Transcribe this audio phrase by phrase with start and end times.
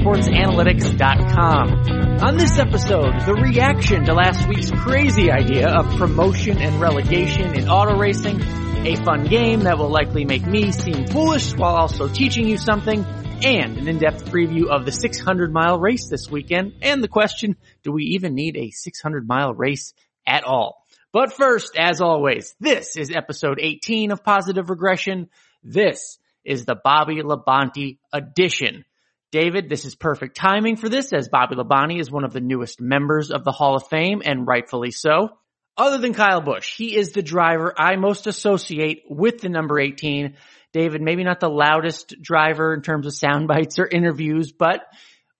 [0.00, 2.22] Motorsportsanalytics.com.
[2.22, 7.68] On this episode, the reaction to last week's crazy idea of promotion and relegation in
[7.68, 8.40] auto racing,
[8.86, 13.04] a fun game that will likely make me seem foolish while also teaching you something,
[13.44, 17.92] and an in-depth preview of the 600 mile race this weekend, and the question, do
[17.92, 19.92] we even need a 600 mile race
[20.26, 20.86] at all?
[21.12, 25.28] But first, as always, this is episode 18 of Positive Regression.
[25.62, 28.84] This is the Bobby Labonte edition.
[29.32, 32.80] David, this is perfect timing for this as Bobby Labonte is one of the newest
[32.80, 35.30] members of the Hall of Fame and rightfully so.
[35.76, 40.34] Other than Kyle Busch, he is the driver I most associate with the number 18.
[40.72, 44.82] David, maybe not the loudest driver in terms of sound bites or interviews, but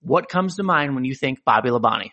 [0.01, 2.11] what comes to mind when you think Bobby Labonte?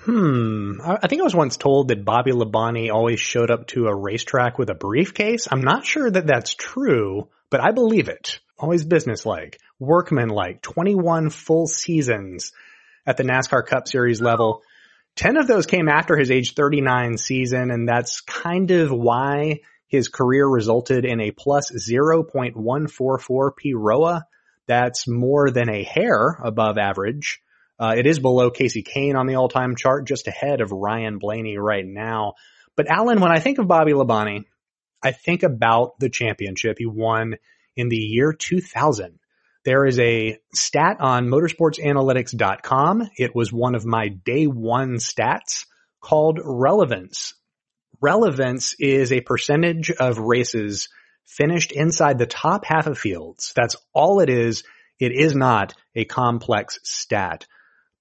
[0.00, 0.80] Hmm.
[0.84, 4.58] I think I was once told that Bobby Labonte always showed up to a racetrack
[4.58, 5.48] with a briefcase.
[5.50, 8.40] I'm not sure that that's true, but I believe it.
[8.58, 12.52] Always businesslike, workmanlike, 21 full seasons
[13.06, 14.62] at the NASCAR Cup Series level.
[15.16, 20.08] 10 of those came after his age 39 season, and that's kind of why his
[20.08, 24.26] career resulted in a plus 0.144 PROA.
[24.66, 27.40] That's more than a hair above average.
[27.78, 31.58] Uh, it is below Casey Kahne on the all-time chart, just ahead of Ryan Blaney
[31.58, 32.34] right now.
[32.76, 34.44] But Alan, when I think of Bobby Labonte,
[35.02, 37.36] I think about the championship he won
[37.76, 39.18] in the year 2000.
[39.64, 43.08] There is a stat on motorsportsanalytics.com.
[43.16, 45.64] It was one of my day one stats
[46.02, 47.34] called relevance.
[48.00, 50.90] Relevance is a percentage of races
[51.24, 53.54] finished inside the top half of fields.
[53.56, 54.64] That's all it is.
[55.00, 57.46] It is not a complex stat.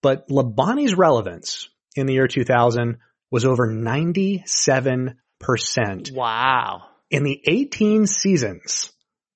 [0.01, 2.97] But Labonte's relevance in the year 2000
[3.31, 5.15] was over 97%.
[6.11, 6.81] Wow.
[7.09, 8.91] In the 18 seasons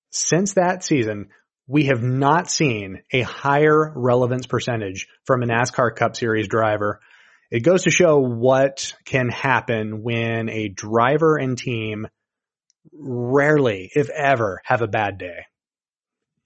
[0.10, 1.30] since that season,
[1.68, 7.00] we have not seen a higher relevance percentage from a NASCAR Cup Series driver.
[7.52, 12.08] It goes to show what can happen when a driver and team
[12.94, 15.46] rarely, if ever, have a bad day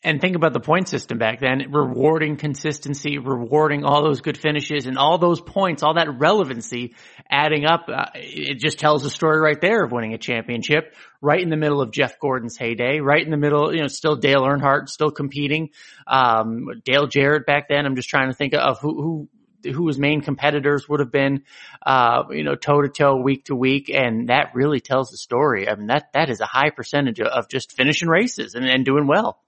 [0.03, 4.88] and think about the point system back then, rewarding consistency, rewarding all those good finishes
[4.88, 6.95] and all those points, all that relevancy
[7.29, 7.85] adding up.
[7.88, 11.57] Uh, it just tells the story right there of winning a championship right in the
[11.57, 15.11] middle of Jeff Gordon's heyday, right in the middle, you know, still Dale Earnhardt still
[15.11, 15.69] competing.
[16.07, 17.85] Um, Dale Jarrett back then.
[17.85, 19.29] I'm just trying to think of who, who
[19.63, 21.44] who his main competitors would have been,
[21.85, 25.69] uh, you know, toe to toe, week to week, and that really tells the story.
[25.69, 29.06] I mean, that that is a high percentage of just finishing races and, and doing
[29.06, 29.40] well.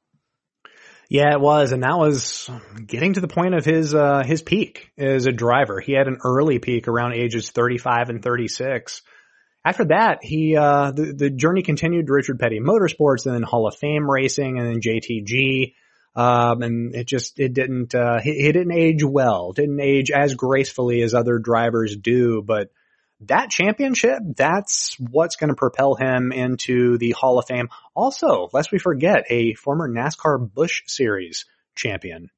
[1.13, 2.49] Yeah, it was, and that was
[2.87, 5.79] getting to the point of his uh, his peak as a driver.
[5.79, 9.03] He had an early peak around ages 35 and 36.
[9.63, 13.67] After that, he uh, the the journey continued to Richard Petty Motorsports, and then Hall
[13.67, 15.75] of Fame Racing, and then JTG.
[16.15, 20.33] Um, and it just it didn't uh, he, he didn't age well, didn't age as
[20.33, 22.69] gracefully as other drivers do, but
[23.27, 27.69] that championship, that's what's going to propel him into the Hall of Fame.
[27.95, 31.45] Also, lest we forget, a former NASCAR Busch Series
[31.75, 32.29] champion.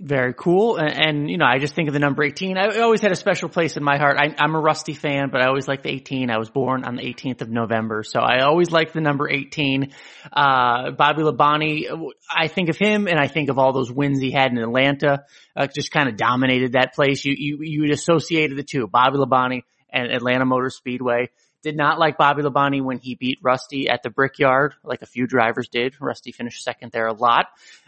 [0.00, 0.76] Very cool.
[0.76, 2.56] And, and, you know, I just think of the number 18.
[2.56, 4.16] I always had a special place in my heart.
[4.16, 6.30] I, am a Rusty fan, but I always liked the 18.
[6.30, 8.04] I was born on the 18th of November.
[8.04, 9.92] So I always liked the number 18.
[10.32, 14.30] Uh, Bobby Labonte, I think of him and I think of all those wins he
[14.30, 15.24] had in Atlanta,
[15.56, 17.24] uh, just kind of dominated that place.
[17.24, 21.30] You, you, you associated the two, Bobby Labonte and Atlanta Motor Speedway.
[21.60, 25.26] Did not like Bobby Labonte when he beat Rusty at the Brickyard, like a few
[25.26, 26.00] drivers did.
[26.00, 27.46] Rusty finished second there a lot.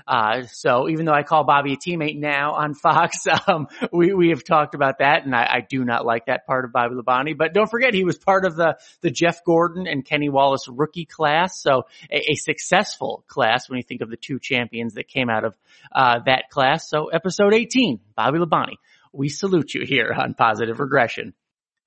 [0.08, 4.30] Uh, so even though I call Bobby a teammate now on Fox, um, we, we
[4.30, 7.38] have talked about that and I, I, do not like that part of Bobby Labonte,
[7.38, 11.04] but don't forget he was part of the, the Jeff Gordon and Kenny Wallace rookie
[11.04, 11.62] class.
[11.62, 15.44] So a, a successful class when you think of the two champions that came out
[15.44, 15.54] of,
[15.92, 16.90] uh, that class.
[16.90, 18.78] So episode 18, Bobby Labonte.
[19.12, 21.34] We salute you here on Positive Regression.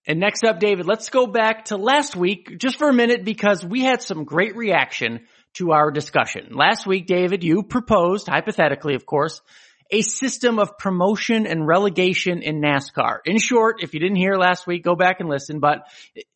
[0.06, 3.64] And next up, David, let's go back to last week just for a minute because
[3.64, 5.22] we had some great reaction
[5.54, 6.50] to our discussion.
[6.52, 9.42] Last week, David, you proposed, hypothetically, of course,
[9.92, 13.20] a system of promotion and relegation in NASCAR.
[13.26, 15.88] In short, if you didn't hear last week, go back and listen, but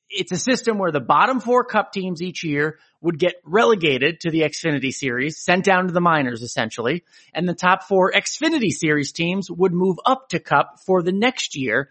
[0.09, 4.31] it's a system where the bottom four cup teams each year would get relegated to
[4.31, 7.03] the Xfinity series, sent down to the minors essentially,
[7.33, 11.57] and the top four Xfinity series teams would move up to cup for the next
[11.57, 11.89] year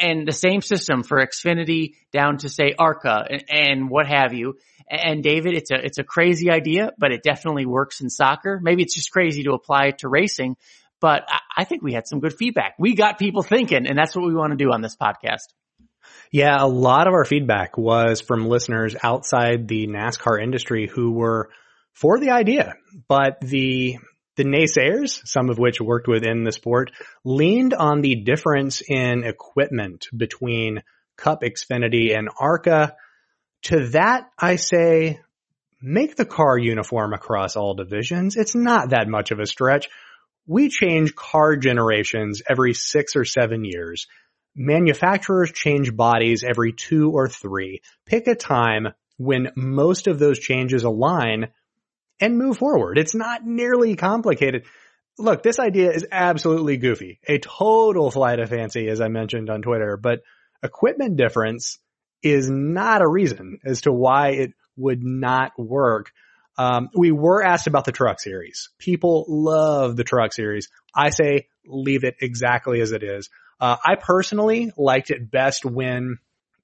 [0.00, 4.58] and the same system for Xfinity down to say ARCA and, and, what have you.
[4.88, 8.60] And David, it's a, it's a crazy idea, but it definitely works in soccer.
[8.62, 10.56] Maybe it's just crazy to apply it to racing,
[11.00, 12.74] but I think we had some good feedback.
[12.78, 15.48] We got people thinking and that's what we want to do on this podcast.
[16.30, 21.50] Yeah, a lot of our feedback was from listeners outside the NASCAR industry who were
[21.92, 22.74] for the idea,
[23.06, 23.98] but the
[24.36, 26.90] the naysayers, some of which worked within the sport,
[27.24, 30.82] leaned on the difference in equipment between
[31.16, 32.96] Cup Xfinity and ARCA.
[33.64, 35.20] To that, I say,
[35.80, 38.36] make the car uniform across all divisions.
[38.36, 39.88] It's not that much of a stretch.
[40.46, 44.06] We change car generations every six or seven years.
[44.56, 47.82] Manufacturers change bodies every two or three.
[48.06, 51.48] Pick a time when most of those changes align
[52.20, 52.98] and move forward.
[52.98, 54.64] It's not nearly complicated.
[55.18, 57.20] Look, this idea is absolutely goofy.
[57.28, 60.20] A total flight of fancy, as I mentioned on Twitter, but
[60.62, 61.78] equipment difference
[62.22, 66.12] is not a reason as to why it would not work.
[66.56, 68.70] Um, we were asked about the truck series.
[68.78, 70.68] People love the truck series.
[70.94, 73.30] I say leave it exactly as it is.
[73.60, 76.18] Uh, I personally liked it best when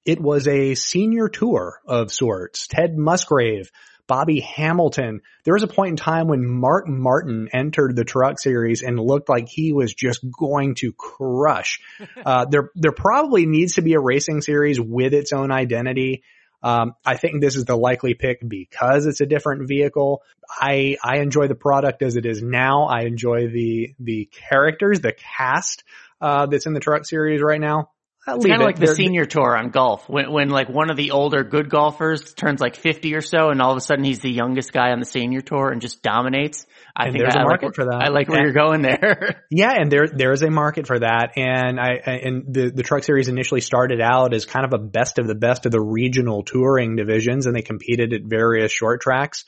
[0.05, 2.67] it was a senior tour of sorts.
[2.67, 3.71] Ted Musgrave,
[4.09, 5.21] Bobby Hamilton.
[5.45, 9.29] There was a point in time when Mark Martin entered the truck series and looked
[9.29, 11.79] like he was just going to crush.
[12.25, 16.23] Uh, there, there probably needs to be a racing series with its own identity.
[16.61, 20.21] Um, I think this is the likely pick because it's a different vehicle.
[20.49, 22.85] I, I enjoy the product as it is now.
[22.85, 25.83] I enjoy the, the characters, the cast
[26.19, 27.89] uh, that's in the truck series right now.
[28.35, 30.97] It's kind of like the They're, senior tour on golf when, when like one of
[30.97, 34.19] the older good golfers turns like 50 or so and all of a sudden he's
[34.19, 36.65] the youngest guy on the senior tour and just dominates.
[36.95, 38.01] I think there's I, a market like, for that.
[38.03, 39.43] I like where you're going there.
[39.51, 39.73] yeah.
[39.73, 41.37] And there, there is a market for that.
[41.37, 45.19] And I, and the, the truck series initially started out as kind of a best
[45.19, 49.45] of the best of the regional touring divisions and they competed at various short tracks.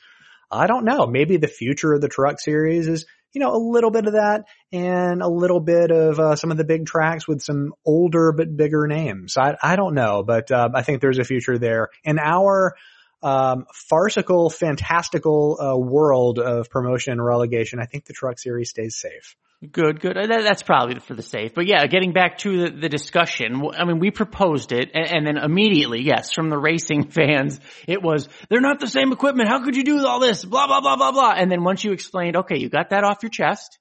[0.50, 1.06] I don't know.
[1.06, 4.44] Maybe the future of the truck series is you know, a little bit of that
[4.72, 8.56] and a little bit of uh, some of the big tracks with some older but
[8.56, 9.36] bigger names.
[9.36, 11.88] I, I don't know, but uh, I think there's a future there.
[12.04, 12.76] In our
[13.22, 18.96] um, farcical, fantastical uh, world of promotion and relegation, I think the truck series stays
[18.96, 19.36] safe.
[19.70, 20.16] Good, good.
[20.16, 21.54] Uh, that's probably for the safe.
[21.54, 25.26] But yeah, getting back to the, the discussion, I mean, we proposed it and, and,
[25.26, 29.48] then immediately, yes, from the racing fans, it was, they're not the same equipment.
[29.48, 30.44] How could you do all this?
[30.44, 31.34] Blah, blah, blah, blah, blah.
[31.36, 33.78] And then once you explained, okay, you got that off your chest.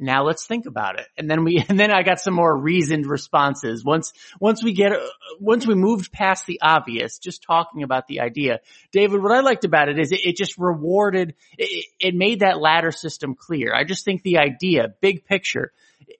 [0.00, 1.06] Now let's think about it.
[1.16, 3.84] And then we, and then I got some more reasoned responses.
[3.84, 4.92] Once, once we get,
[5.38, 8.60] once we moved past the obvious, just talking about the idea,
[8.92, 12.60] David, what I liked about it is it, it just rewarded, it, it made that
[12.60, 13.74] ladder system clear.
[13.74, 15.72] I just think the idea, big picture,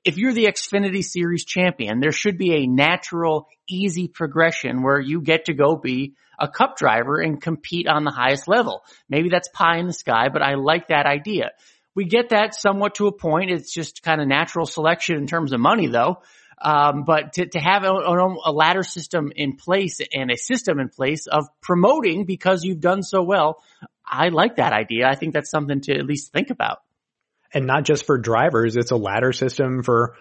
[0.04, 5.20] if you're the Xfinity Series champion, there should be a natural, easy progression where you
[5.20, 8.82] get to go be a cup driver and compete on the highest level.
[9.08, 11.50] Maybe that's pie in the sky, but I like that idea.
[12.00, 13.50] We get that somewhat to a point.
[13.50, 16.22] It's just kind of natural selection in terms of money though.
[16.58, 20.88] Um, but to, to have a, a, ladder system in place and a system in
[20.88, 23.62] place of promoting because you've done so well,
[24.02, 25.06] I like that idea.
[25.06, 26.78] I think that's something to at least think about.
[27.52, 30.16] And not just for drivers, it's a ladder system for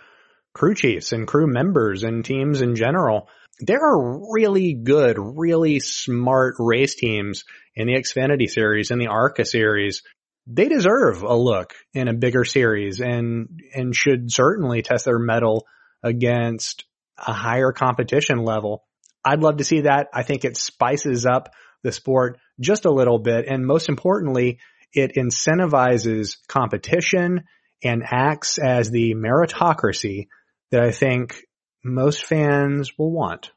[0.53, 3.29] crew chiefs and crew members and teams in general.
[3.61, 9.45] There are really good, really smart race teams in the Xfinity series and the ARCA
[9.45, 10.03] series
[10.51, 15.67] they deserve a look in a bigger series and, and should certainly test their mettle
[16.03, 16.85] against
[17.17, 18.83] a higher competition level.
[19.23, 20.07] I'd love to see that.
[20.13, 21.49] I think it spices up
[21.83, 23.45] the sport just a little bit.
[23.47, 24.59] And most importantly,
[24.91, 27.43] it incentivizes competition
[27.83, 30.27] and acts as the meritocracy
[30.71, 31.43] that I think
[31.83, 33.51] most fans will want.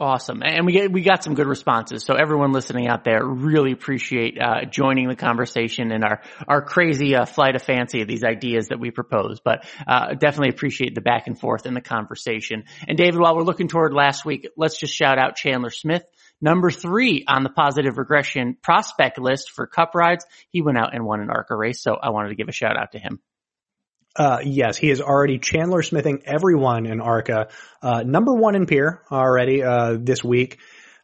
[0.00, 0.40] Awesome.
[0.42, 2.04] And we get, we got some good responses.
[2.04, 7.14] So everyone listening out there really appreciate, uh, joining the conversation and our, our crazy,
[7.14, 9.40] uh, flight of fancy of these ideas that we propose.
[9.44, 12.64] But, uh, definitely appreciate the back and forth in the conversation.
[12.88, 16.04] And David, while we're looking toward last week, let's just shout out Chandler Smith.
[16.40, 20.24] Number three on the positive regression prospect list for cup rides.
[20.48, 21.82] He went out and won an ARCA race.
[21.82, 23.20] So I wanted to give a shout out to him.
[24.16, 27.48] Uh, yes, he is already Chandler Smithing everyone in ARCA.
[27.80, 30.58] Uh, number one in Peer already, uh, this week.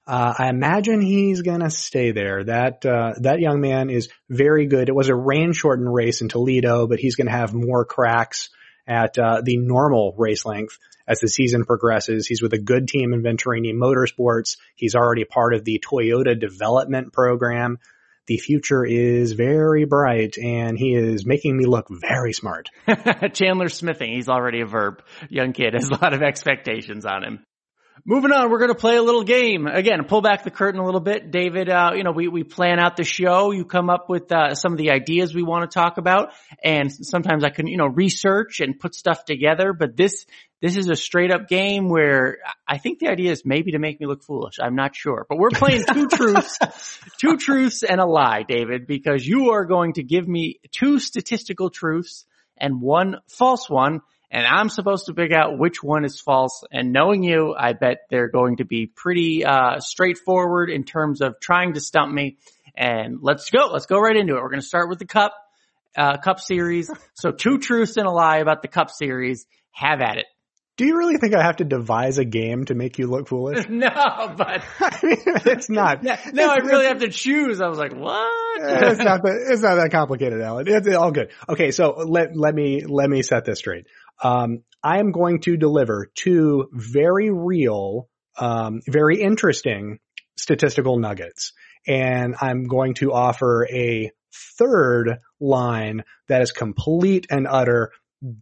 [0.09, 2.45] Uh, I imagine he's gonna stay there.
[2.45, 4.89] That, uh, that young man is very good.
[4.89, 8.51] It was a rain shortened race in Toledo, but he's gonna have more cracks
[8.87, 12.27] at, uh, the normal race length as the season progresses.
[12.27, 14.57] He's with a good team in Venturini Motorsports.
[14.75, 17.79] He's already part of the Toyota development program
[18.26, 22.71] the future is very bright and he is making me look very smart.
[23.33, 24.14] Chandler smithing.
[24.14, 25.02] He's already a verb.
[25.28, 27.45] Young kid has a lot of expectations on him.
[28.09, 29.66] Moving on, we're going to play a little game.
[29.66, 31.33] Again, pull back the curtain a little bit.
[31.33, 33.50] David, uh, you know, we, we plan out the show.
[33.50, 36.28] You come up with, uh, some of the ideas we want to talk about.
[36.62, 39.73] And sometimes I can, you know, research and put stuff together.
[39.73, 40.25] But this,
[40.63, 44.01] this is a straight up game where I think the idea is maybe to make
[44.01, 44.57] me look foolish.
[44.61, 46.59] I'm not sure, but we're playing two truths,
[47.19, 51.69] two truths and a lie, David, because you are going to give me two statistical
[51.69, 52.25] truths
[52.57, 54.01] and one false one.
[54.31, 56.65] And I'm supposed to figure out which one is false.
[56.73, 61.39] And knowing you, I bet they're going to be pretty, uh, straightforward in terms of
[61.39, 62.39] trying to stump me.
[62.77, 63.69] And let's go.
[63.73, 64.43] Let's go right into it.
[64.43, 65.33] We're going to start with the cup,
[65.97, 66.91] uh, cup series.
[67.15, 69.47] So two truths and a lie about the cup series.
[69.71, 70.27] Have at it.
[70.76, 73.66] Do you really think I have to devise a game to make you look foolish?
[73.71, 76.02] no, but I mean, it's not.
[76.02, 77.61] no, I really have to choose.
[77.61, 78.61] I was like, what?
[78.61, 80.66] it's not that, it's not that complicated, Alan.
[80.68, 81.30] It's all good.
[81.49, 81.71] Okay.
[81.71, 83.87] So let, let me, let me set this straight.
[84.23, 89.99] Um, I am going to deliver two very real, um, very interesting
[90.37, 91.52] statistical nuggets.
[91.87, 94.11] And I'm going to offer a
[94.59, 97.92] third line that is complete and utter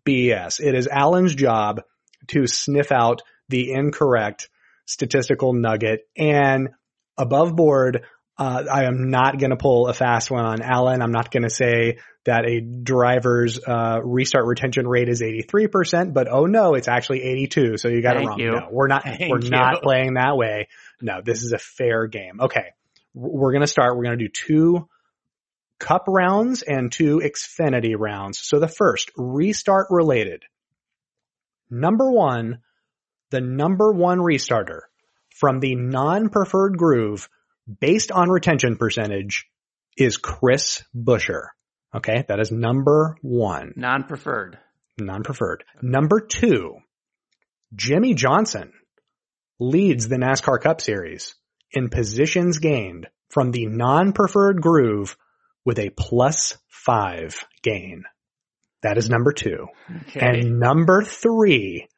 [0.07, 0.61] BS.
[0.61, 1.83] It is Alan's job
[2.29, 4.49] to sniff out the incorrect
[4.87, 6.71] statistical nugget and
[7.17, 8.05] above board,
[8.37, 11.03] uh, I am not going to pull a fast one on Alan.
[11.03, 16.27] I'm not going to say that a driver's uh, restart retention rate is 83%, but
[16.29, 17.77] oh no, it's actually 82.
[17.79, 18.41] So you got Thank it wrong.
[18.41, 18.51] you.
[18.53, 19.51] No, we're not, Thank we're you.
[19.51, 20.69] not playing that way.
[21.01, 22.41] No, this is a fair game.
[22.41, 22.73] Okay.
[23.15, 23.97] We're going to start.
[23.97, 24.89] We're going to do two
[25.79, 28.41] cup rounds and two Xfinity rounds.
[28.43, 30.45] So the first restart related.
[31.71, 32.61] Number one,
[33.31, 34.81] the number one restarter
[35.37, 37.29] from the non-preferred groove
[37.81, 39.47] based on retention percentage
[39.97, 41.49] is Chris Buescher.
[41.95, 42.25] Okay.
[42.29, 44.59] That is number one, Non-preferred.
[44.99, 45.65] non-preferred.
[45.83, 46.77] Number two,
[47.75, 48.73] Jimmie Johnson
[49.59, 51.35] leads the NASCAR Cup Series
[51.73, 55.17] in positions gained from the non-preferred groove
[55.65, 58.05] with a plus five gain.
[58.85, 59.69] That is number two.
[60.09, 60.21] Okay.
[60.21, 61.89] And number three,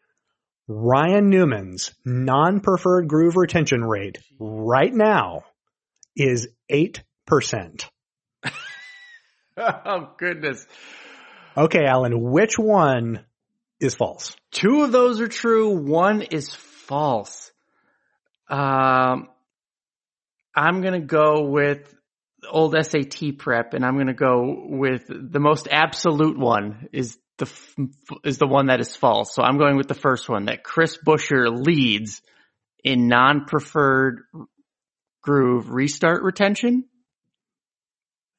[0.68, 5.42] Ryan Newman's non-preferred groove retention rate right now
[6.14, 7.02] is 8%.
[9.56, 10.64] oh goodness.
[11.56, 13.24] Okay, Alan, which one
[13.80, 14.36] is false?
[14.52, 15.70] Two of those are true.
[15.70, 17.50] One is false.
[18.48, 19.28] Um,
[20.54, 21.95] I'm gonna go with
[22.48, 27.50] old SAT prep, and I'm gonna go with the most absolute one is the
[28.24, 29.34] is the one that is false.
[29.34, 32.22] So I'm going with the first one that Chris Buescher leads
[32.82, 34.22] in non-preferred
[35.22, 36.84] groove restart retention.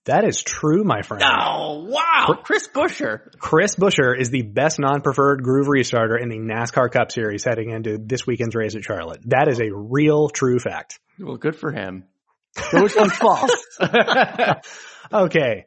[0.05, 1.21] That is true, my friend.
[1.25, 3.37] Oh wow, Chris Buescher.
[3.39, 7.97] Chris Buescher is the best non-preferred groove restarter in the NASCAR Cup Series heading into
[7.97, 9.19] this weekend's race at Charlotte.
[9.25, 10.99] That is a real true fact.
[11.19, 12.05] Well, good for him.
[12.71, 13.51] So which one's false?
[15.13, 15.65] Okay.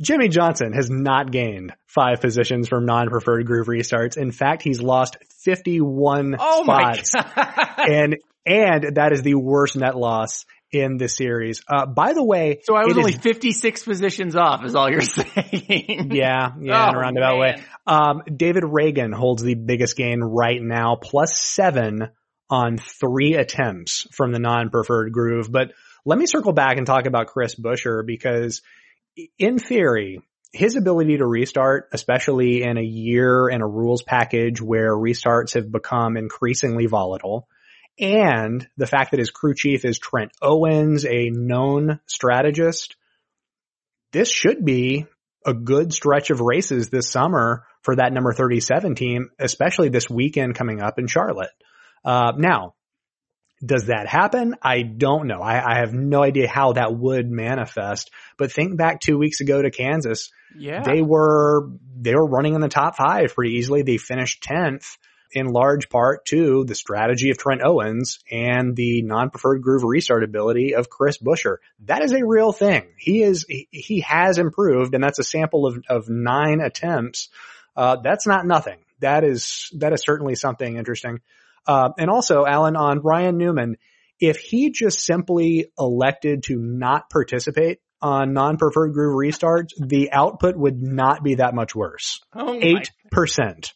[0.00, 4.16] Jimmie Johnson has not gained five positions from non-preferred groove restarts.
[4.16, 7.34] In fact, he's lost 51 oh my spots.
[7.34, 7.74] god.
[7.90, 11.62] and, and that is the worst net loss in the series.
[11.68, 15.00] Uh, by the way, So I was only is- 56 positions off is all you're
[15.02, 16.10] saying.
[16.12, 17.62] yeah, yeah, in a Oh, roundabout way.
[17.86, 22.08] Um, David Ragan holds the biggest gain right now, plus seven
[22.48, 25.50] on three attempts from the non-preferred groove.
[25.52, 25.72] But
[26.04, 28.62] let me circle back and talk about Chris Buescher because
[29.38, 30.20] in theory,
[30.52, 35.70] his ability to restart, especially in a year and a rules package where restarts have
[35.70, 37.46] become increasingly volatile,
[37.98, 42.96] and the fact that his crew chief is Trent Owens, a known strategist,
[44.12, 45.06] this should be
[45.46, 50.54] a good stretch of races this summer for that number 37 team, especially this weekend
[50.54, 51.50] coming up in Charlotte.
[52.04, 52.74] Uh, now,
[53.64, 54.56] does that happen?
[54.62, 55.40] I don't know.
[55.40, 59.60] I, I have no idea how that would manifest, but think back two weeks ago
[59.60, 60.30] to Kansas.
[60.56, 60.82] Yeah.
[60.82, 63.82] They were, they were running in the top five pretty easily.
[63.82, 64.96] They finished 10th
[65.32, 70.74] in large part to the strategy of Trent Owens and the non-preferred groove restart ability
[70.74, 71.56] of Chris Buescher.
[71.84, 72.88] That is a real thing.
[72.98, 77.28] He is, he, he has improved and that's a sample of, of nine attempts.
[77.76, 78.78] Uh, that's not nothing.
[79.00, 81.20] That is, that is certainly something interesting.
[81.66, 83.76] Uh, and also Alan on Ryan Newman,
[84.18, 90.80] if he just simply elected to not participate on non-preferred groove restarts, the output would
[90.80, 92.20] not be that much worse.
[92.34, 93.72] oh Eight percent.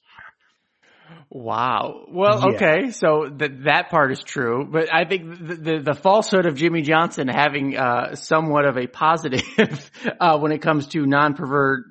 [1.31, 2.05] Wow.
[2.11, 2.57] Well, Yeah.
[2.57, 2.91] okay.
[2.91, 6.83] So that that part is true, but I think the the, the falsehood of Jimmie
[6.83, 9.43] Johnson having uh, somewhat of a positive
[10.21, 11.85] uh, when it comes to non-preferred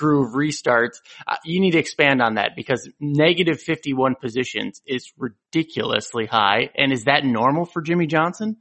[0.00, 6.26] groove restarts, uh, you need to expand on that because negative 51 positions is ridiculously
[6.26, 6.70] high.
[6.74, 8.56] And is that normal for Jimmie Johnson?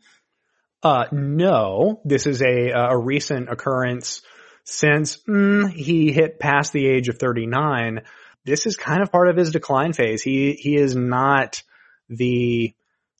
[0.84, 4.22] Uh, no, this is a, a recent occurrence
[4.65, 8.01] since mm, he hit past the age of 39.
[8.46, 10.22] this is kind of part of his decline phase.
[10.22, 11.63] He, he is not
[12.10, 12.74] the,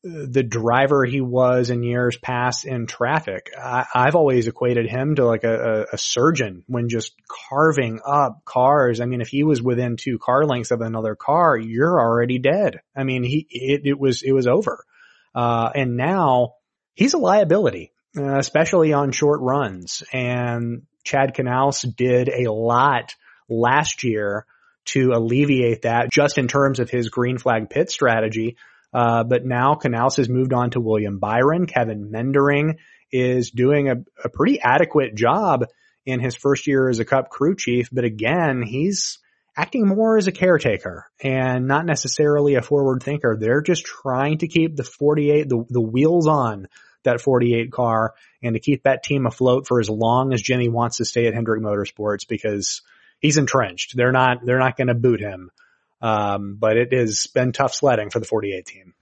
[0.04, 3.50] the driver he was in years past in traffic.
[3.58, 9.02] I, have always equated him to like a, a, surgeon when just carving up cars.
[9.02, 12.80] I mean, if he was within two car lengths of another car, you're already dead.
[12.96, 14.86] I mean, he, it, it was, it was over.
[15.36, 16.56] Uh, and now
[16.94, 20.02] he's a liability, uh, especially on short runs.
[20.14, 23.16] And Chad Knaus did a lot
[23.50, 24.46] last year
[24.86, 28.56] to alleviate that just in terms of his green flag pit strategy.
[28.94, 31.68] Uh, but now Knaus has moved on to William Byron.
[31.68, 32.78] Kevin Meendering
[33.12, 35.66] is doing a, a pretty adequate job
[36.06, 37.90] in his first year as a cup crew chief.
[37.92, 39.20] But again, he's
[39.56, 43.38] acting more as a caretaker and not necessarily a forward thinker.
[43.38, 46.68] They're just trying to keep the 48, the, the wheels on
[47.04, 50.98] that 48 car and to keep that team afloat for as long as Jimmy wants
[50.98, 52.82] to stay at Hendrick Motorsports because
[53.20, 53.96] he's entrenched.
[53.96, 55.52] They're not, they're not going to boot him.
[56.02, 58.94] Um, but it has been tough sledding for the 48 team.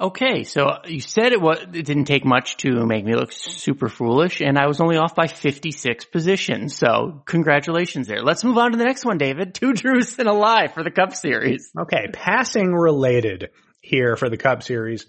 [0.00, 3.88] Okay, so you said it was it didn't take much to make me look super
[3.88, 6.76] foolish, and I was only off by 56 positions.
[6.76, 8.22] So congratulations there.
[8.22, 9.54] Let's move on to the next one, David.
[9.56, 11.72] Two truths and a lie for the Cup Series.
[11.76, 15.06] Okay, passing related here for the Cup Series.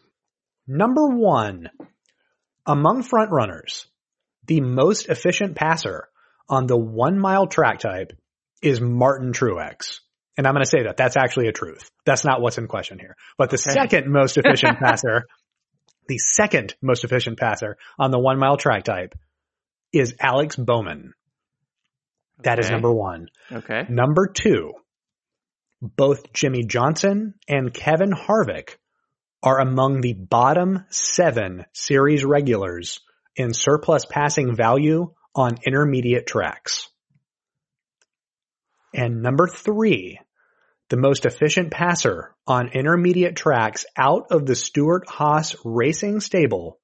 [0.68, 1.70] Number one,
[2.66, 3.86] among front runners,
[4.48, 6.10] the most efficient passer
[6.48, 8.14] on the one mile track type
[8.64, 10.00] is Martin Truex.
[10.38, 11.90] And I'm going to say that that's actually a truth.
[12.06, 13.16] That's not what's in question here.
[13.38, 13.82] But the okay.
[13.82, 15.26] second most efficient passer,
[16.08, 19.16] the second most efficient passer on the one mile track type
[19.92, 21.14] is Alex Bowman.
[22.44, 22.68] That okay.
[22.68, 23.28] is number one.
[23.52, 23.86] Okay.
[23.90, 24.74] Number two,
[25.82, 28.76] both Jimmie Johnson and Kevin Harvick
[29.42, 33.00] are among the bottom seven series regulars
[33.36, 36.90] in surplus passing value on intermediate tracks.
[38.94, 40.20] And number three,
[40.90, 46.80] the most efficient passer on intermediate tracks out of the Stewart-Haas racing stable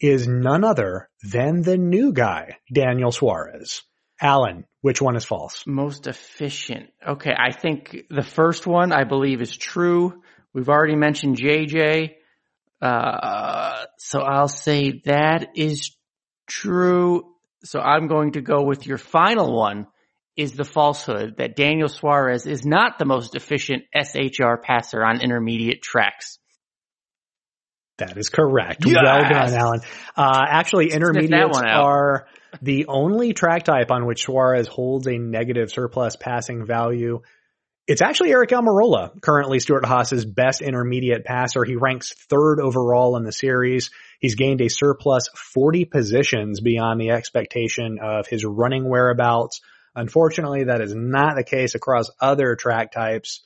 [0.00, 3.82] is none other than the new guy, Daniel Suarez.
[4.20, 5.64] Alan, which one is false?
[5.66, 6.90] Most efficient.
[7.06, 10.22] Okay, I think the first one I believe is true.
[10.52, 12.14] We've already mentioned JJ.
[12.80, 15.96] Uh, so I'll say that is
[16.46, 17.34] true.
[17.64, 19.86] So I'm going to go with your final one,
[20.36, 25.82] is the falsehood that Daniel Suarez is not the most efficient SHR passer on intermediate
[25.82, 26.38] tracks.
[27.98, 28.84] That is correct.
[28.84, 28.96] Yes!
[29.02, 29.80] Well done, Alan.
[30.14, 32.26] Uh, actually, intermediates are
[32.60, 37.22] the only track type on which Suarez holds a negative surplus passing value.
[37.86, 41.64] It's actually Eric Almirola, currently Stewart-Haas's best intermediate passer.
[41.64, 43.90] He ranks third overall in the series.
[44.20, 49.60] He's gained a surplus 40 positions beyond the expectation of his running whereabouts,
[49.96, 53.40] Unfortunately, that is not the case across other track types.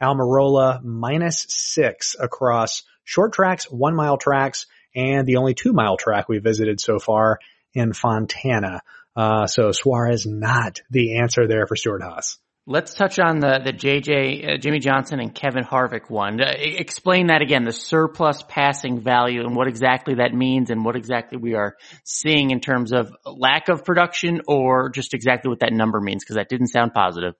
[0.00, 6.28] Almirola minus six across short tracks, one mile tracks, and the only two mile track
[6.28, 7.40] we visited so far
[7.74, 8.82] in Fontana.
[9.16, 12.38] Uh, so Suarez not the answer there for Stewart-Haas.
[12.68, 16.40] Let's touch on the the JJ uh, Jimmie Johnson and Kevin Harvick one.
[16.40, 20.96] Uh, explain that again, the surplus passing value and what exactly that means and what
[20.96, 25.72] exactly we are seeing in terms of lack of production or just exactly what that
[25.72, 27.34] number means because that didn't sound positive.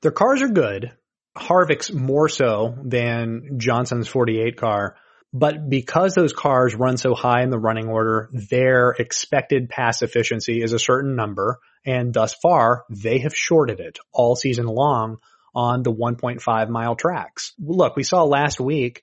[0.00, 0.90] Their cars are good.
[1.36, 4.96] Harvick's more so than Johnson's 48 car.
[5.32, 10.60] But because those cars run so high in the running order, their expected pass efficiency
[10.60, 11.60] is a certain number.
[11.84, 15.18] And thus far, they have shorted it all season long
[15.54, 17.52] on the 1.5 mile tracks.
[17.58, 19.02] Look, we saw last week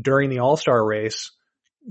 [0.00, 1.30] during the All-Star race,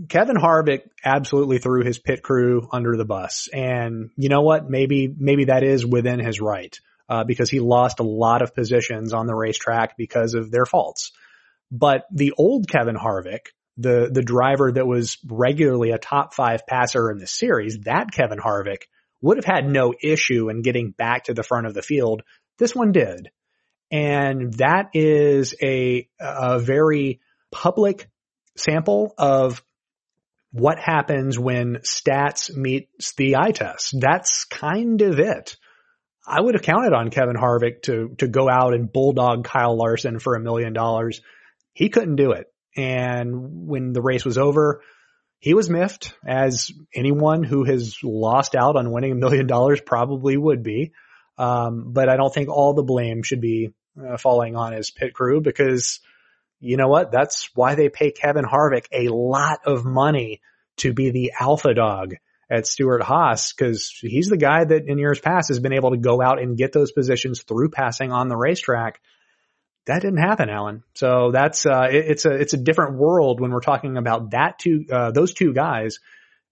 [0.10, 3.50] Kevin Harvick absolutely threw his pit crew under the bus.
[3.52, 4.70] And you know what?
[4.70, 6.78] Maybe, maybe that is within his right,
[7.10, 11.12] uh, because he lost a lot of positions on the racetrack because of their faults.
[11.72, 17.10] But the old Kevin Harvick, the, the driver that was regularly a top five passer
[17.12, 18.84] in the series, that Kevin Harvick
[19.21, 22.23] would have had no issue in getting back to the front of the field.
[22.58, 23.30] This one did.
[23.91, 28.10] And that is a, a very public
[28.56, 29.63] sample of
[30.51, 33.95] what happens when stats meets the eye test.
[33.99, 35.58] That's kind of it.
[36.25, 40.19] I would have counted on Kevin Harvick to, to go out and bulldog Kyle Larson
[40.19, 41.21] for a million dollars.
[41.73, 42.51] He couldn't do it.
[42.75, 44.82] And when the race was over,
[45.39, 50.36] he was miffed as anyone who has lost out on winning a million dollars probably
[50.36, 50.91] would be.
[51.38, 55.13] Um, but I don't think all the blame should be uh, falling on his pit
[55.13, 56.00] crew because
[56.60, 57.12] you know what?
[57.12, 60.41] That's why they pay Kevin Harvick a lot of money
[60.78, 62.15] to be the alpha dog
[62.50, 66.21] at Stewart-Haas because he's the guy that in years past has been able to go
[66.21, 69.00] out and get those positions through passing on the racetrack.
[69.88, 70.84] That didn't happen, Alan.
[70.93, 74.60] So that's uh, it, it's a it's a different world when we're talking about that
[74.60, 76.00] two uh, those two guys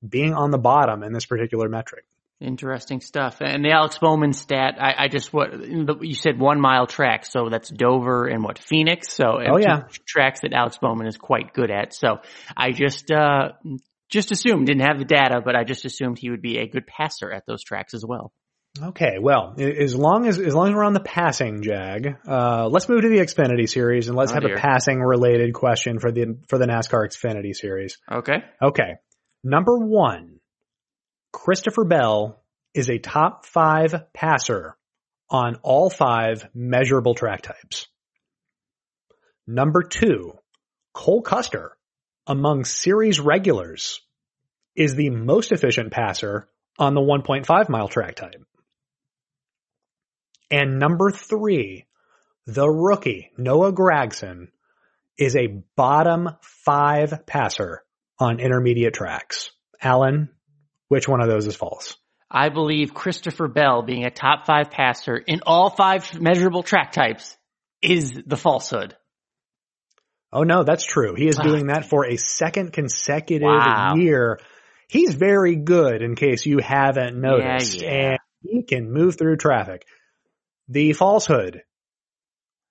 [0.08, 2.06] being on the bottom in this particular metric.
[2.42, 3.38] Interesting stuff.
[3.40, 7.50] And the Alex Bowman stat, I, I just what you said one mile track, so
[7.50, 9.14] that's Dover and what Phoenix.
[9.14, 11.94] So oh yeah, tracks that Alex Bowman is quite good at.
[11.94, 12.20] So
[12.56, 13.54] I just uh
[14.10, 16.88] just assumed didn't have the data, but I just assumed he would be a good
[16.88, 18.34] passer at those tracks as well.
[18.82, 22.90] Okay, well, as long as as long as we're on the passing jag, uh, let's
[22.90, 24.58] move to the Xfinity series and let's oh, have dear.
[24.58, 27.98] a passing related question for the for the NASCAR Xfinity series.
[28.12, 28.44] Okay.
[28.62, 28.96] Okay.
[29.44, 30.40] Number one,
[31.32, 32.42] Christopher Bell
[32.74, 34.76] is a top five passer
[35.30, 37.88] on all five measurable track types.
[39.48, 40.34] Number two,
[40.94, 41.78] Cole Custer,
[42.28, 44.02] among series regulars,
[44.76, 48.44] is the most efficient passer on the 1.5 mile track type.
[50.52, 51.86] And number three,
[52.46, 54.50] the rookie, Noah Gragson,
[55.18, 57.84] is a bottom five passer
[58.20, 59.52] on intermediate tracks.
[59.82, 60.30] Alan,
[60.88, 61.98] which one of those is false?
[62.30, 67.38] I believe Christopher Bell being a top five passer in all five measurable track types
[67.82, 68.96] is the falsehood.
[70.34, 71.16] Oh no, that's true.
[71.16, 73.94] He is doing that for a second consecutive wow.
[73.96, 74.40] year.
[74.90, 77.82] He's very good in case you haven't noticed.
[77.82, 78.10] Yeah, yeah.
[78.10, 79.86] And he can move through traffic.
[80.68, 81.62] The falsehood.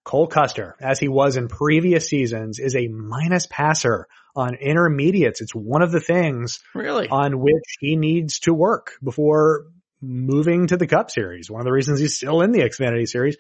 [0.05, 5.41] Cole Custer, as he was in previous seasons, is a minus passer on intermediates.
[5.41, 9.67] It's one of the things really on which he needs to work before
[10.03, 11.51] moving to the Cup Series.
[11.51, 13.37] One of the reasons he's still in the Xfinity Series.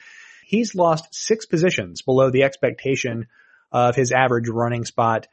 [0.46, 3.26] He's lost six positions below the expectation
[3.72, 5.26] of his average running spot.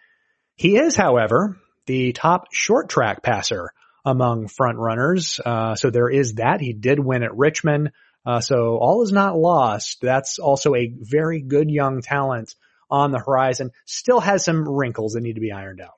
[0.56, 3.72] He is, however, the top short track passer
[4.04, 5.40] among front runners.
[5.44, 6.60] Uh, so there is that.
[6.60, 7.92] He did win at Richmond.
[8.26, 10.00] Uh, so all is not lost.
[10.02, 12.54] That's also a very good young talent
[12.90, 13.72] on the horizon.
[13.86, 15.94] Still has some wrinkles that need to be ironed out.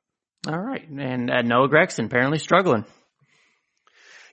[0.47, 0.87] All right.
[0.89, 2.85] And uh, Noah Gragson apparently struggling.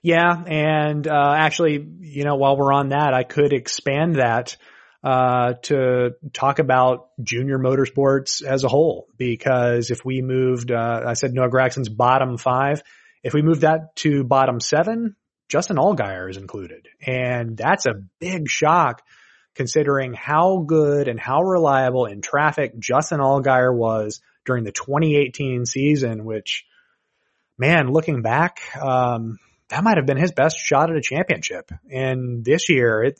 [0.03, 0.43] Yeah.
[0.45, 4.57] And, uh, actually, you know, while we're on that, I could expand that,
[5.03, 11.13] uh, to talk about junior motorsports as a whole, because if we moved, uh, I
[11.13, 12.83] said Noah Gragson's bottom five,
[13.23, 15.15] if we move that to bottom seven,
[15.51, 16.87] Justin Allgaier is included.
[17.05, 19.01] And that's a big shock
[19.53, 26.23] considering how good and how reliable in traffic Justin Allgaier was during the 2018 season,
[26.23, 26.63] which
[27.57, 31.69] man, looking back, um, that might have been his best shot at a championship.
[31.91, 33.17] And this year, it,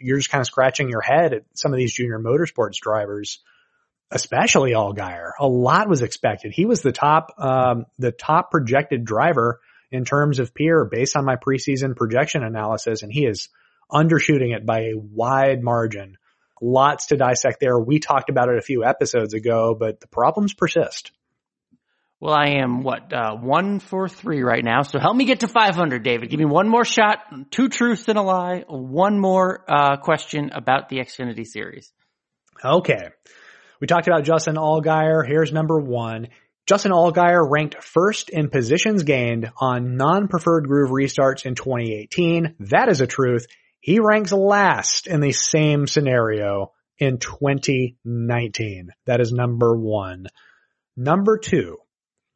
[0.00, 3.40] you're just kind of scratching your head at some of these junior motorsports drivers,
[4.10, 5.32] especially Allgaier.
[5.38, 6.52] A lot was expected.
[6.54, 11.24] He was the top, um, the top projected driver in terms of peer based on
[11.24, 13.48] my preseason projection analysis, and he is
[13.90, 16.16] undershooting it by a wide margin.
[16.60, 17.78] Lots to dissect there.
[17.78, 21.12] We talked about it a few episodes ago, but the problems persist.
[22.20, 24.82] Well, I am what uh, one for three right now.
[24.82, 26.30] So help me get to 500, David.
[26.30, 27.20] Give me one more shot,
[27.52, 31.92] two truths and a lie, one more uh, question about the Xfinity series.
[32.64, 33.10] Okay,
[33.80, 35.24] we talked about Justin Allgaier.
[35.24, 36.26] Here's number one.
[36.68, 42.56] Justin Allgaier ranked first in positions gained on non-preferred groove restarts in 2018.
[42.60, 43.46] That is a truth.
[43.80, 48.90] He ranks last in the same scenario in 2019.
[49.06, 50.26] That is number one.
[50.94, 51.78] Number two,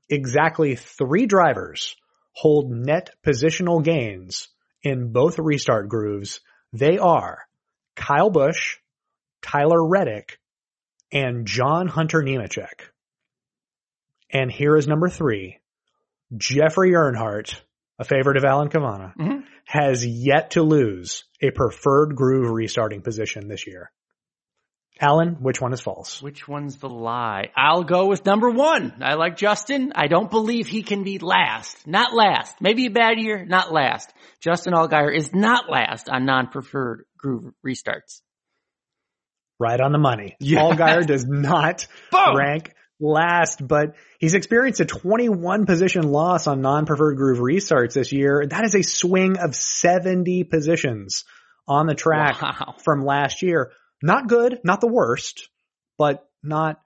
[0.08, 1.94] exactly three drivers
[2.32, 4.48] hold net positional gains
[4.82, 6.40] in both restart grooves.
[6.72, 7.40] They are
[7.96, 8.78] Kyle Busch,
[9.42, 10.38] Tyler Reddick,
[11.12, 12.91] and John Hunter Nemechek.
[14.32, 15.58] And here is number three.
[16.36, 17.60] Jeffrey Earnhardt,
[17.98, 19.40] a favorite of Alan Cavanna, mm-hmm.
[19.66, 23.92] has yet to lose a preferred groove restarting position this year.
[25.00, 26.22] Alan, which one is false?
[26.22, 27.50] Which one's the lie?
[27.56, 28.94] I'll go with number one.
[29.02, 29.92] I like Justin.
[29.96, 31.86] I don't believe he can be last.
[31.86, 32.60] Not last.
[32.60, 34.12] Maybe a bad year, not last.
[34.40, 38.20] Justin Allgaier is not last on non-preferred groove restarts.
[39.58, 40.36] Right on the money.
[40.40, 42.36] Allgaier does not Boom.
[42.36, 48.46] rank last, but he's experienced a 21 position loss on non-preferred groove restarts this year.
[48.48, 51.24] That is a swing of 70 positions
[51.66, 52.76] on the track wow.
[52.82, 53.72] from last year.
[54.02, 55.48] Not good, not the worst,
[55.98, 56.80] but not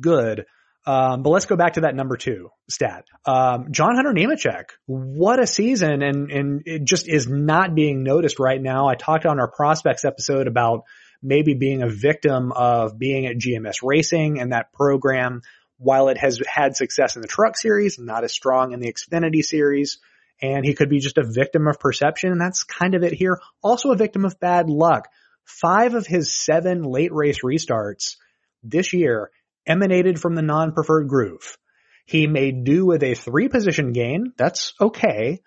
[0.00, 0.46] good.
[0.86, 3.06] Um, but let's go back to that number two stat.
[3.24, 8.38] Um, John Hunter Nemechek, what a season and, and it just is not being noticed
[8.38, 8.86] right now.
[8.86, 10.84] I talked on our prospects episode about
[11.26, 15.42] maybe being a victim of being at GMS Racing and that program,
[15.78, 19.42] while it has had success in the truck series, not as strong in the Xfinity
[19.42, 19.98] series.
[20.40, 22.30] And he could be just a victim of perception.
[22.30, 23.40] And that's kind of it here.
[23.62, 25.08] Also a victim of bad luck.
[25.44, 28.16] Five of his seven late race restarts
[28.62, 29.30] this year
[29.66, 31.56] emanated from the non-preferred groove.
[32.04, 34.32] He made do with a three position gain.
[34.36, 35.40] That's okay.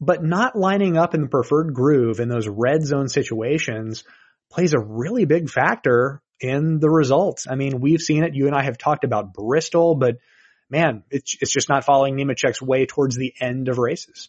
[0.00, 4.04] But not lining up in the preferred groove in those red zone situations
[4.50, 7.46] plays a really big factor in the results.
[7.48, 8.34] I mean, we've seen it.
[8.34, 10.16] You and I have talked about Bristol, but
[10.68, 14.28] man, it's, it's just not following Nemechek's way towards the end of races.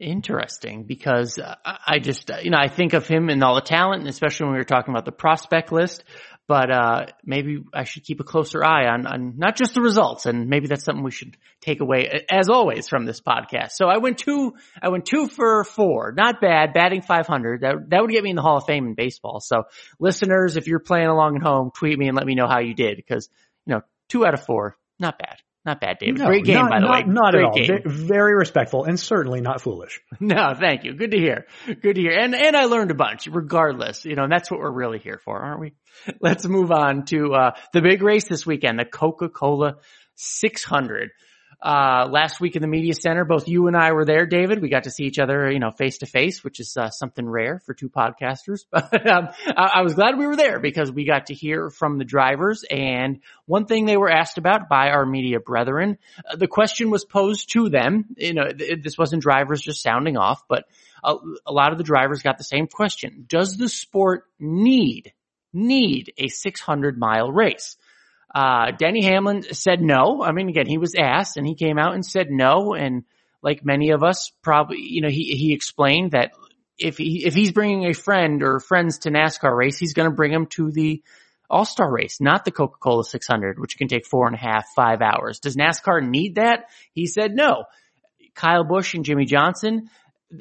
[0.00, 3.60] Interesting because uh, I just, uh, you know, I think of him and all the
[3.60, 6.02] talent, and especially when we were talking about the prospect list,
[6.46, 10.26] but, uh, maybe I should keep a closer eye on, on not just the results
[10.26, 13.72] and maybe that's something we should take away as always from this podcast.
[13.72, 16.12] So I went two, I went two for four.
[16.12, 17.62] Not bad, batting 500.
[17.62, 19.40] That, that would get me in the Hall of Fame in baseball.
[19.40, 19.64] So
[19.98, 22.74] listeners, if you're playing along at home, tweet me and let me know how you
[22.74, 23.28] did because,
[23.66, 25.38] you know, two out of four, not bad.
[25.64, 26.18] Not bad, David.
[26.18, 27.12] No, Great game, not, by the not, way.
[27.12, 27.54] Not Great at all.
[27.54, 27.82] Game.
[27.86, 30.00] Very respectful and certainly not foolish.
[30.20, 30.94] No, thank you.
[30.94, 31.46] Good to hear.
[31.66, 32.12] Good to hear.
[32.12, 35.20] And, and I learned a bunch regardless, you know, and that's what we're really here
[35.24, 35.74] for, aren't we?
[36.20, 39.76] Let's move on to, uh, the big race this weekend, the Coca-Cola
[40.16, 41.10] 600
[41.64, 44.60] uh, last week in the media center, both you and I were there, David.
[44.60, 47.26] We got to see each other, you know, face to face, which is uh, something
[47.26, 48.66] rare for two podcasters.
[48.70, 51.96] But um, I-, I was glad we were there because we got to hear from
[51.96, 52.64] the drivers.
[52.70, 55.96] And one thing they were asked about by our media brethren,
[56.30, 58.14] uh, the question was posed to them.
[58.18, 60.64] You know, th- this wasn't drivers just sounding off, but
[61.02, 61.14] a,
[61.46, 65.14] a lot of the drivers got the same question: Does the sport need
[65.54, 67.76] need a 600 mile race?
[68.34, 70.22] Uh, Denny Hamlin said no.
[70.22, 72.74] I mean, again, he was asked and he came out and said no.
[72.74, 73.04] And
[73.42, 76.32] like many of us probably, you know, he, he explained that
[76.76, 80.14] if he, if he's bringing a friend or friends to NASCAR race, he's going to
[80.14, 81.02] bring them to the
[81.48, 85.38] all-star race, not the Coca-Cola 600, which can take four and a half, five hours.
[85.38, 86.70] Does NASCAR need that?
[86.92, 87.64] He said no.
[88.34, 89.90] Kyle Busch and Jimmie Johnson,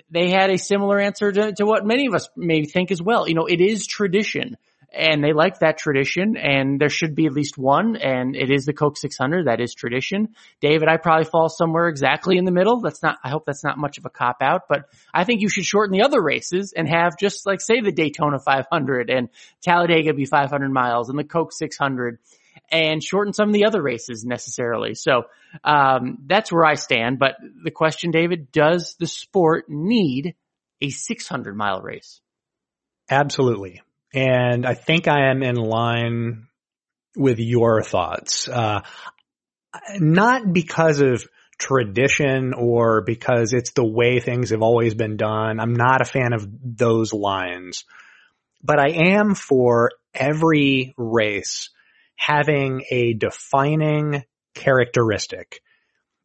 [0.09, 3.27] they had a similar answer to, to what many of us maybe think as well.
[3.27, 4.57] You know, it is tradition
[4.93, 8.65] and they like that tradition and there should be at least one and it is
[8.65, 9.47] the Coke 600.
[9.47, 10.35] That is tradition.
[10.61, 12.79] David, I probably fall somewhere exactly in the middle.
[12.79, 15.49] That's not, I hope that's not much of a cop out, but I think you
[15.49, 19.29] should shorten the other races and have just like say the Daytona 500 and
[19.61, 22.19] Talladega be 500 miles and the Coke 600
[22.69, 24.93] and shorten some of the other races necessarily.
[24.93, 25.23] So,
[25.63, 27.17] um, that's where I stand.
[27.17, 30.35] But the question, David, does the sport need
[30.81, 32.21] a 600 mile race?
[33.09, 33.81] Absolutely
[34.13, 36.47] and I think I am in line
[37.15, 38.47] with your thoughts.
[38.47, 38.81] Uh,
[39.99, 41.25] not because of
[41.57, 45.59] tradition or because it's the way things have always been done.
[45.59, 47.85] I'm not a fan of those lines,
[48.61, 51.69] but I am for every race
[52.15, 54.23] having a defining
[54.53, 55.61] characteristic.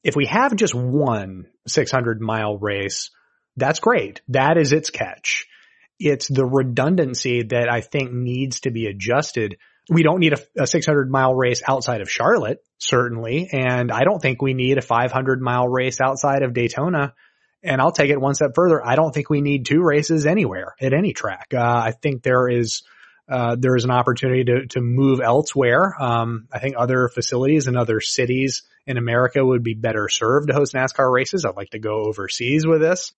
[0.05, 3.11] If we have just one 600 mile race,
[3.57, 4.20] that's great.
[4.29, 5.46] That is its catch
[5.98, 9.58] it's the redundancy that I think needs to be adjusted.
[9.90, 13.48] We don't need a, a 600 mile race outside of Charlotte, certainly.
[13.50, 17.14] And I don't think we need a 500 mile race outside of Daytona.
[17.62, 18.84] And I'll take it one step further.
[18.84, 21.48] I don't think we need two races anywhere at any track.
[21.52, 22.82] Uh, I think there is,
[23.28, 25.94] uh, there is an opportunity to, to move elsewhere.
[26.00, 30.54] Um, I think other facilities and other cities in America would be better served to
[30.54, 31.44] host NASCAR races.
[31.44, 33.12] I'd like to go overseas with this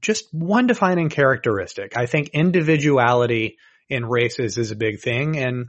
[0.00, 1.96] just one defining characteristic.
[1.96, 3.56] I think individuality
[3.88, 5.66] in races is a big thing and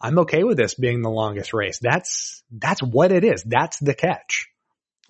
[0.00, 1.78] I'm okay with this being the longest race.
[1.80, 3.42] That's, that's what it is.
[3.42, 4.48] That's the catch.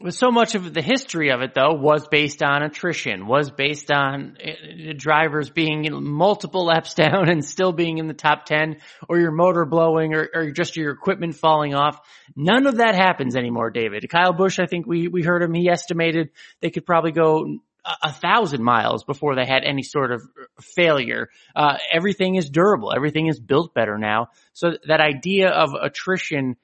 [0.01, 3.93] With so much of the history of it though was based on attrition, was based
[3.93, 9.19] on uh, drivers being multiple laps down and still being in the top 10 or
[9.19, 12.01] your motor blowing or, or just your equipment falling off.
[12.35, 14.09] None of that happens anymore, David.
[14.11, 15.55] Kyle Busch, I think we, we heard him.
[15.55, 17.59] He estimated they could probably go
[18.03, 20.23] a thousand miles before they had any sort of
[20.61, 21.29] failure.
[21.55, 22.93] Uh, everything is durable.
[22.95, 24.29] Everything is built better now.
[24.55, 26.57] So that idea of attrition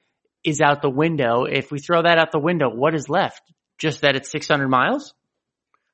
[0.43, 1.45] is out the window.
[1.45, 3.41] If we throw that out the window, what is left?
[3.77, 5.13] Just that it's 600 miles?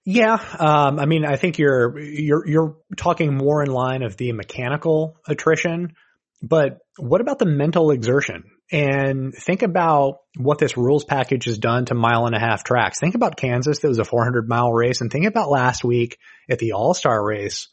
[0.05, 0.35] Yeah.
[0.57, 5.17] Um, I mean, I think you're, you're, you're talking more in line of the mechanical
[5.27, 5.95] attrition,
[6.41, 8.45] but what about the mental exertion?
[8.71, 12.99] And think about what this rules package has done to mile and a half tracks.
[12.99, 16.17] Think about Kansas that was a 400 mile race and think about last week
[16.49, 17.69] at the all-star race.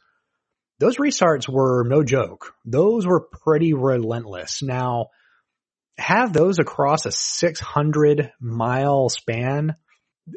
[0.78, 2.54] Those restarts were no joke.
[2.64, 4.62] Those were pretty relentless.
[4.62, 5.08] Now
[5.98, 9.76] have those across a 600 mile span.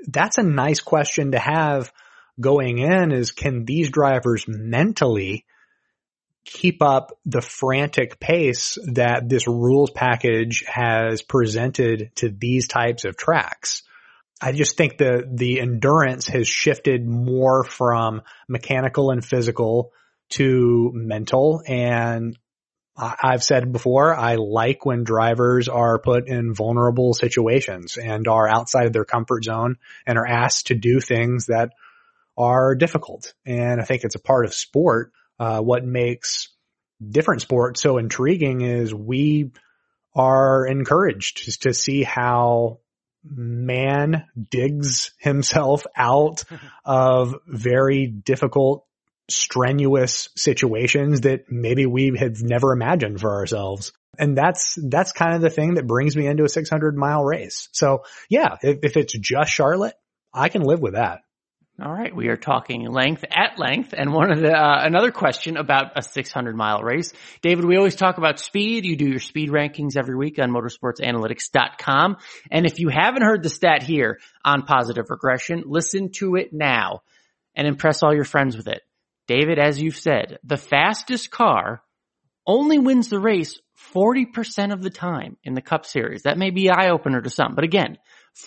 [0.08, 1.92] That's a nice question to have
[2.40, 5.46] going in is can these drivers mentally
[6.48, 13.18] keep up the frantic pace that this rules package has presented to these types of
[13.18, 13.84] tracks.
[14.42, 19.92] I just think the, the endurance has shifted more from mechanical and physical
[20.30, 22.38] to mental and
[23.00, 28.88] I've said before, I like when drivers are put in vulnerable situations and are outside
[28.88, 29.76] of their comfort zone
[30.08, 31.74] and are asked to do things that
[32.36, 33.36] are difficult.
[33.46, 35.12] And I think it's a part of sport.
[35.40, 36.50] Uh, what makes
[37.06, 39.52] different sports so intriguing is we
[40.16, 42.80] are encouraged to see how
[43.24, 46.44] man digs himself out
[46.86, 48.86] of very difficult
[49.30, 53.92] strenuous situations that maybe we have never imagined for ourselves.
[54.18, 57.70] And that's, that's kind of the thing that brings me into a 600 mile race.
[57.74, 59.96] So yeah, if, if it's just Charlotte,
[60.34, 61.22] I can live with that.
[61.80, 65.58] All right, we are talking length at length, and one of the uh, another question
[65.58, 67.14] about a 600 mile race,
[67.44, 67.66] David.
[67.66, 68.84] We always talk about speed.
[68.84, 72.18] You do your speed rankings every week on motorsportsanalytics.com,
[72.50, 77.04] and if you haven't heard the stat here on positive regression, listen to it now
[77.56, 78.82] and impress all your friends with it.
[79.28, 81.84] David, as you've said, the fastest car
[82.48, 83.60] only wins the race
[83.94, 86.24] 40% of the time in the Cup Series.
[86.24, 88.00] That may be eye opener to some, but again,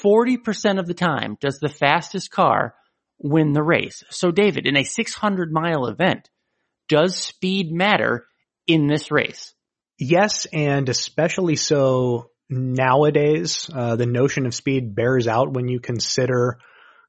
[0.04, 2.74] 40% of the time does the fastest car
[3.20, 4.02] win the race.
[4.10, 6.28] So David, in a 600 mile event,
[6.88, 8.26] does speed matter
[8.66, 9.54] in this race?
[9.98, 13.70] Yes, and especially so nowadays.
[13.72, 16.58] Uh, the notion of speed bears out when you consider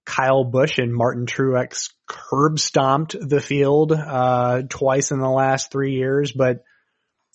[0.05, 5.93] Kyle Busch and Martin Truex curb stomped the field uh, twice in the last three
[5.93, 6.63] years, but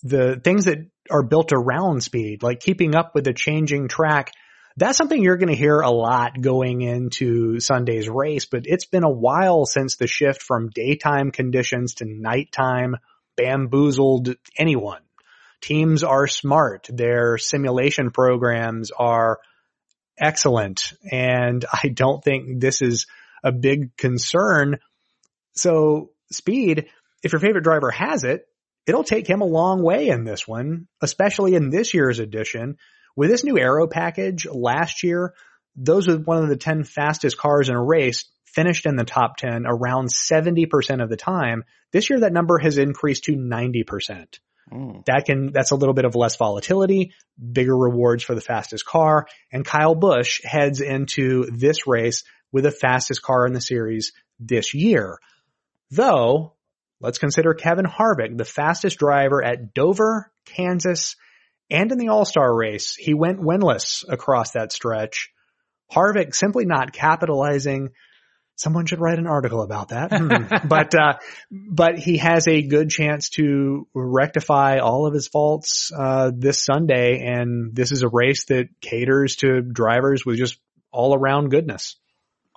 [0.03, 4.31] the things that are built around speed, like keeping up with the changing track,
[4.77, 9.03] that's something you're going to hear a lot going into Sunday's race, but it's been
[9.03, 12.95] a while since the shift from daytime conditions to nighttime
[13.35, 15.01] bamboozled anyone.
[15.61, 16.87] Teams are smart.
[16.93, 19.39] Their simulation programs are
[20.17, 20.93] excellent.
[21.11, 23.07] And I don't think this is
[23.43, 24.77] a big concern.
[25.55, 26.85] So speed,
[27.23, 28.47] if your favorite driver has it,
[28.85, 32.77] it'll take him a long way in this one, especially in this year's edition.
[33.17, 35.33] With this new aero package last year,
[35.75, 39.37] those with one of the 10 fastest cars in a race finished in the top
[39.37, 41.63] 10 around 70% of the time.
[41.91, 44.39] This year that number has increased to 90%.
[44.71, 45.03] Mm.
[45.05, 49.25] That can, that's a little bit of less volatility, bigger rewards for the fastest car,
[49.51, 54.75] and Kyle Busch heads into this race with the fastest car in the series this
[54.75, 55.17] year.
[55.89, 56.53] Though,
[56.99, 61.15] let's consider Kevin Harvick, the fastest driver at Dover, Kansas,
[61.69, 62.95] and in the All-Star race.
[62.95, 65.29] He went winless across that stretch.
[65.91, 67.91] Harvick simply not capitalizing
[68.55, 70.11] someone should write an article about that.
[70.17, 70.67] Hmm.
[70.67, 71.13] but, uh,
[71.51, 77.23] but he has a good chance to rectify all of his faults, uh, this Sunday.
[77.23, 80.57] And this is a race that caters to drivers with just
[80.91, 81.95] all around goodness.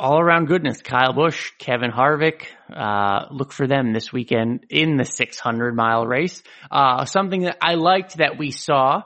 [0.01, 0.81] All around goodness.
[0.81, 6.43] Kyle Busch, Kevin Harvick, uh, look for them this weekend in the 600 mile race.
[6.71, 9.03] Uh, something that I liked that we saw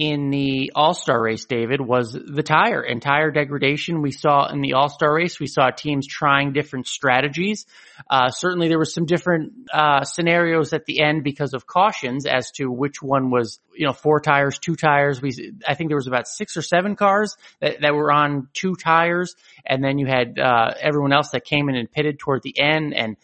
[0.00, 4.72] in the All-Star race, David, was the tire and tire degradation we saw in the
[4.72, 5.38] All-Star race.
[5.38, 7.66] We saw teams trying different strategies.
[8.08, 12.50] Uh, certainly there were some different, uh, scenarios at the end because of cautions as
[12.52, 15.20] to which one was, you know, four tires, two tires.
[15.20, 18.76] We, I think there was about six or seven cars that, that were on two
[18.76, 19.36] tires.
[19.66, 22.94] And then you had, uh, everyone else that came in and pitted toward the end
[22.94, 23.18] and,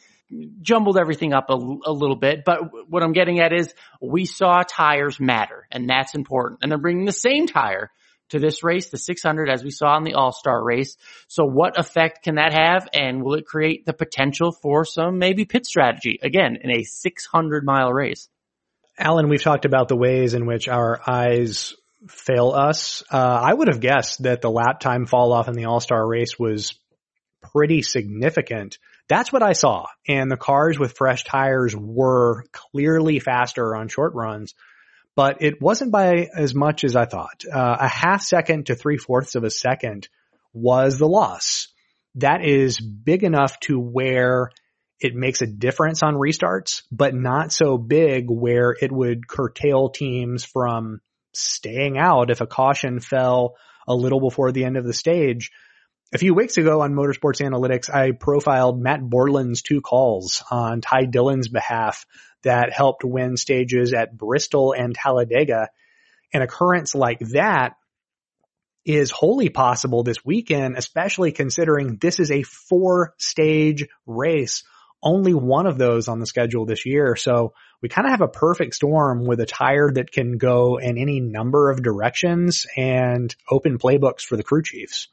[0.61, 2.59] jumbled everything up a, a, little bit, but
[2.89, 6.61] what I'm getting at is we saw tires matter and that's important.
[6.63, 7.91] And they're bringing the same tire
[8.31, 10.97] to this race, the 600 as we saw in the all-star race.
[11.29, 12.89] So what effect can that have?
[12.93, 17.65] And will it create the potential for some maybe pit strategy again in a 600
[17.65, 18.29] mile race?
[18.99, 21.75] Alan, we've talked about the ways in which our eyes
[22.09, 23.03] fail us.
[23.13, 26.39] Uh, I would have guessed that the lap time fall off in the all-star race
[26.39, 26.75] was
[27.53, 28.79] pretty significant.
[29.09, 29.87] That's what I saw.
[30.09, 34.55] And the cars with fresh tires were clearly faster on short runs,
[35.15, 37.45] but it wasn't by as much as I thought.
[37.51, 40.09] Uh, a half second to three fourths of a second
[40.53, 41.69] was the loss.
[42.17, 44.51] That is big enough to where
[44.99, 50.45] it makes a difference on restarts, but not so big where it would curtail teams
[50.45, 51.01] from
[51.35, 55.51] staying out if a caution fell a little before the end of the stage.
[56.15, 61.07] A few weeks ago on Motorsports Analytics, I profiled Matt Borland's two calls on Ty
[61.07, 62.07] Dillon's behalf
[62.45, 65.69] that helped win stages at Bristol and Talladega.
[66.33, 67.75] An occurrence like that
[68.85, 74.63] is wholly possible this weekend, especially considering this is a four stage race.
[75.03, 77.17] Only one of those on the schedule this year.
[77.17, 77.53] So
[77.83, 81.19] we kind of have a perfect storm with a tire that can go in any
[81.19, 85.09] number of directions and open playbooks for the crew chiefs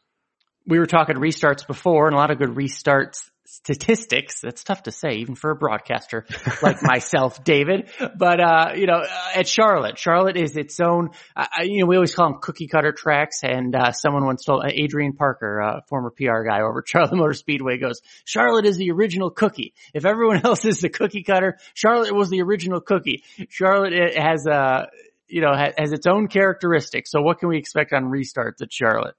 [0.66, 4.42] we were talking restarts before and a lot of good restarts statistics.
[4.42, 6.26] That's tough to say, even for a broadcaster
[6.62, 7.90] like myself, David.
[8.18, 9.04] But, uh, you know,
[9.36, 12.92] at Charlotte, Charlotte is its own, uh, you know, we always call them cookie cutter
[12.92, 13.42] tracks.
[13.44, 17.16] And, uh, someone once told, uh, Adrian Parker, uh, former PR guy over at Charlotte
[17.16, 19.74] Motor Speedway goes, Charlotte is the original cookie.
[19.94, 23.24] If everyone else is the cookie cutter, Charlotte was the original cookie.
[23.50, 24.88] Charlotte has, uh,
[25.28, 27.12] you know, has its own characteristics.
[27.12, 29.16] So what can we expect on restarts at Charlotte?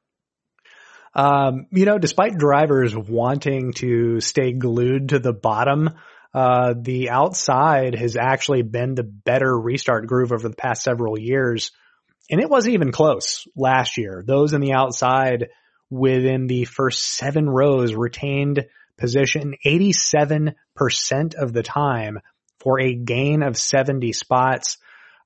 [1.15, 5.91] Um, you know, despite drivers wanting to stay glued to the bottom,
[6.35, 11.71] uh, the outside has actually been the better restart groove over the past several years.
[12.31, 14.25] And it wasn't even close last year.
[14.27, 15.51] Those in the outside
[15.91, 18.67] within the first seven rows retained
[18.99, 20.55] position 87%
[21.37, 22.19] of the time
[22.59, 24.79] for a gain of 70 spots.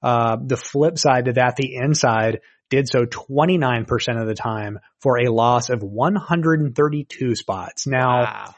[0.03, 5.19] Uh, the flip side to that, the inside did so 29% of the time for
[5.19, 7.87] a loss of 132 spots.
[7.87, 8.55] Now, wow.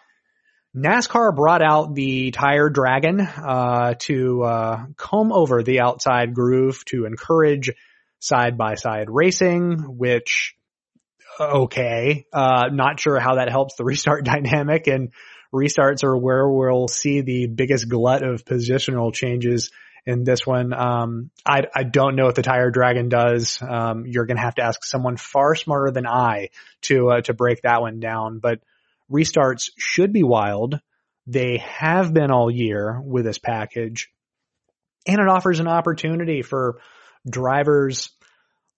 [0.77, 7.07] NASCAR brought out the tire dragon, uh, to, uh, comb over the outside groove to
[7.07, 7.73] encourage
[8.21, 10.55] side by side racing, which,
[11.41, 15.11] okay, uh, not sure how that helps the restart dynamic and
[15.53, 19.71] restarts are where we'll see the biggest glut of positional changes
[20.07, 20.73] in this one.
[20.73, 23.59] Um, I, I don't know what the tire dragon does.
[23.61, 26.51] Um, you're going to have to ask someone far smarter than I
[26.83, 28.61] to, uh, to break that one down, but
[29.11, 30.81] restarts should be wild.
[31.27, 34.11] They have been all year with this package
[35.07, 36.81] and it offers an opportunity for
[37.29, 38.11] drivers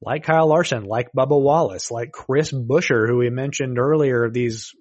[0.05, 4.75] like Kyle Larson, like Bubba Wallace, like Chris Buescher, who we mentioned earlier, these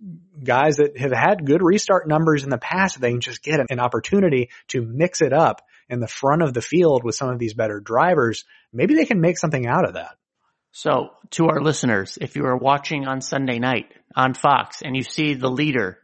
[0.44, 3.80] guys that have had good restart numbers in the past, they can just get an
[3.80, 5.62] opportunity to mix it up
[5.92, 9.22] in the front of the field with some of these better drivers, maybe they can
[9.22, 10.16] make something out of that.
[10.72, 15.04] So to our listeners, if you are watching on Sunday night on Fox and you
[15.04, 15.98] see the leader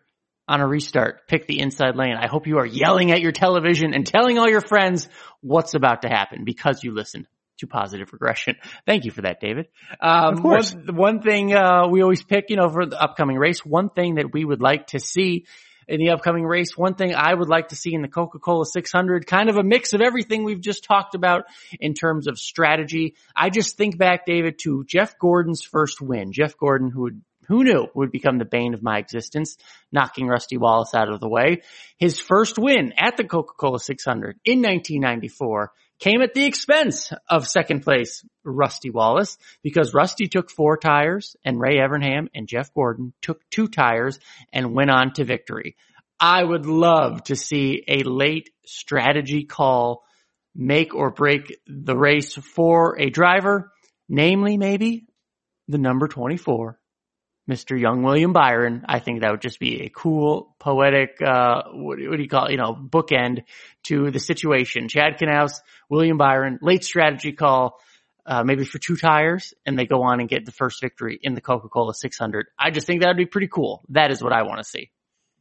[0.45, 3.93] on a restart pick the inside lane, I hope you are yelling at your television
[3.93, 5.07] and telling all your friends
[5.41, 7.27] what's about to happen because you listened
[7.59, 8.55] to positive regression.
[8.85, 9.67] Thank you for that, David.
[10.01, 10.73] Um, of course.
[10.73, 14.15] One, one thing, uh, we always pick, you know, for the upcoming race, one thing
[14.15, 15.45] that we would like to see
[15.87, 16.77] in the upcoming race.
[16.77, 19.93] One thing I would like to see in the Coca-Cola 600, kind of a mix
[19.93, 21.45] of everything we've just talked about
[21.79, 23.15] in terms of strategy.
[23.35, 26.31] I just think back, David, to Jeff Gordon's first win.
[26.33, 29.57] Jeff Gordon, who would who knew would become the bane of my existence,
[29.91, 31.61] knocking Rusty Wallace out of the way.
[31.97, 37.81] His first win at the Coca-Cola 600 in 1994 came at the expense of second
[37.81, 43.41] place Rusty Wallace because Rusty took four tires and Ray Evernham and Jeff Gordon took
[43.49, 44.19] two tires
[44.53, 45.75] and went on to victory.
[46.19, 50.03] I would love to see a late strategy call
[50.55, 53.71] make or break the race for a driver,
[54.09, 55.05] namely maybe
[55.67, 56.79] the number 24
[57.49, 57.79] Mr.
[57.79, 58.83] Young William Byron.
[58.87, 62.47] I think that would just be a cool, poetic, uh, what, what, do you call
[62.47, 63.43] it, you know, bookend
[63.83, 64.89] to the situation.
[64.89, 65.53] Chad Knaus,
[65.89, 67.79] William Byron, late strategy call,
[68.25, 71.33] uh, maybe for two tires, and they go on and get the first victory in
[71.33, 72.47] the Coca-Cola 600.
[72.59, 73.83] I just think that would be pretty cool.
[73.89, 74.91] That is what I want to see.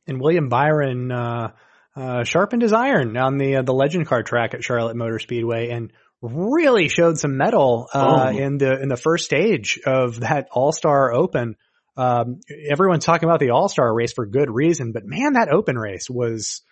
[0.07, 1.53] And William Byron, uh,
[1.97, 5.71] uh, sharpened his iron on the, uh, the legend car track at Charlotte Motor Speedway
[5.71, 8.37] and really showed some metal, uh, oh.
[8.37, 11.57] in the, in the first stage of that All-Star Open.
[11.97, 12.41] Um,
[12.71, 16.11] everyone's talking about the All Star race for good reason, but man, that open race
[16.11, 16.63] was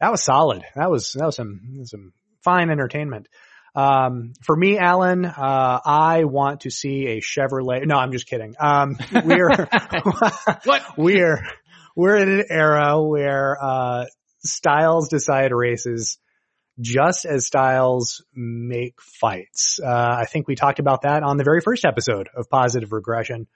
[0.00, 0.64] that was solid.
[0.74, 2.12] That was that was some some
[2.42, 3.28] fine entertainment.
[3.74, 7.86] Um, for me, Alan, uh, I want to see a Chevrolet.
[7.86, 8.54] No, I'm just kidding.
[8.60, 9.48] Um, we're
[10.64, 11.42] what we're
[11.96, 14.04] we're in an era where uh,
[14.44, 16.18] styles decide races
[16.80, 19.78] just as styles make fights.
[19.82, 23.46] Uh, I think we talked about that on the very first episode of Positive Regression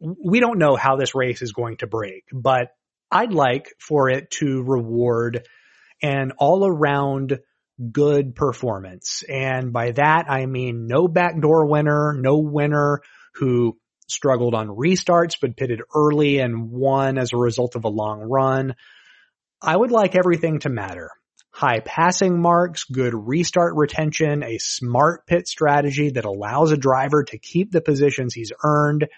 [0.00, 2.68] we don't know how this race is going to break, but
[3.10, 5.46] I'd like for it to reward
[6.02, 7.38] an all around
[7.92, 9.22] good performance.
[9.28, 13.00] And by that, I mean no backdoor winner, no winner
[13.34, 13.78] who
[14.08, 18.74] struggled on restarts, but pitted early and won as a result of a long run.
[19.60, 21.10] I would like everything to matter.
[21.50, 27.38] High passing marks, good restart retention, a smart pit strategy that allows a driver to
[27.38, 29.08] keep the positions he's earned,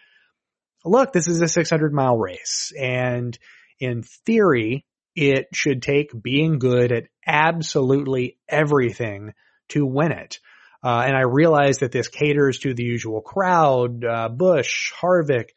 [0.85, 3.39] look, this is a 600 mile race and
[3.81, 9.35] in theory, it should take being good at absolutely everything
[9.69, 10.39] to win it.
[10.83, 15.51] Uh, and I realize that this caters to the usual crowd, uh, Busch, Harvick,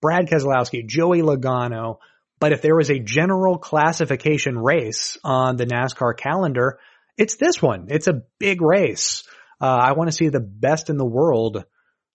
[0.00, 1.98] Brad Keselowski, Joey Logano.
[2.40, 6.78] But if there was a general classification race on the NASCAR calendar,
[7.16, 7.86] it's this one.
[7.88, 9.24] It's a big race.
[9.60, 11.64] Uh, I want to see the best in the world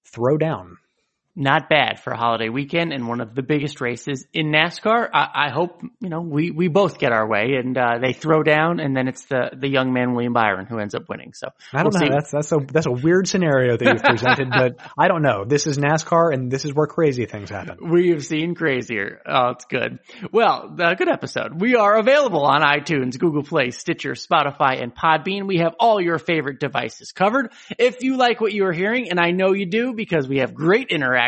[0.05, 0.77] throw down.
[1.35, 5.09] Not bad for a holiday weekend and one of the biggest races in NASCAR.
[5.11, 8.43] I, I hope, you know, we, we both get our way and, uh, they throw
[8.43, 11.33] down and then it's the, the young man, William Byron, who ends up winning.
[11.33, 12.15] So I don't we'll know.
[12.15, 15.43] That's, that's a, that's a weird scenario that you've presented, but I don't know.
[15.43, 17.77] This is NASCAR and this is where crazy things happen.
[17.89, 19.21] We have seen crazier.
[19.25, 19.99] Oh, it's good.
[20.31, 21.59] Well, uh, good episode.
[21.59, 25.47] We are available on iTunes, Google Play, Stitcher, Spotify, and Podbean.
[25.47, 27.51] We have all your favorite devices covered.
[27.79, 30.53] If you like what you are hearing, and I know you do because we have
[30.53, 31.22] great interaction,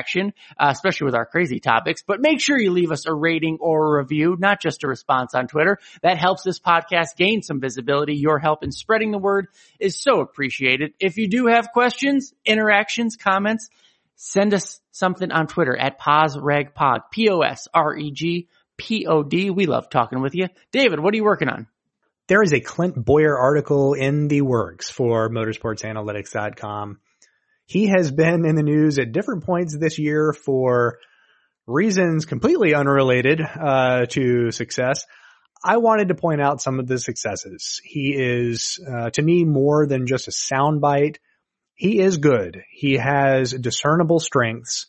[0.60, 3.96] uh, especially with our crazy topics, but make sure you leave us a rating or
[3.96, 5.80] a review, not just a response on Twitter.
[6.02, 8.16] That helps this podcast gain some visibility.
[8.16, 9.48] Your help in spreading the word
[9.80, 10.94] is so appreciated.
[11.00, 13.70] If you do have questions, interactions, comments,
[14.16, 17.70] send us something on Twitter at PosRegPod, P-O-S-R-E-G-P-O-D.
[19.50, 20.48] We love talking with you.
[20.72, 21.68] David, what are you working on?
[22.28, 27.00] There is a Clint Bowyer article in the works for motorsportsanalytics.com.
[27.66, 31.00] He has been in the news at different points this year for
[31.68, 35.06] reasons completely unrelated uh, to success.
[35.64, 37.82] I wanted to point out some of the successes.
[37.84, 41.18] He is, uh, to me, more than just a soundbite.
[41.74, 42.62] He is good.
[42.70, 44.86] He has discernible strengths